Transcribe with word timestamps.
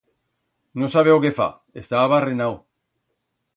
No 0.83 0.89
sabe 0.93 1.11
o 1.17 1.21
que 1.23 1.35
fa, 1.39 1.49
está 1.81 1.95
avarrenau! 2.01 2.53